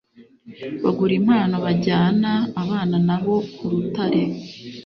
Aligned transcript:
bagura 0.83 1.13
impano 1.19 1.55
bajyana 1.65 2.31
abana 2.61 2.95
nabo 3.07 3.35
ku 3.53 3.63
rutare. 3.71 4.23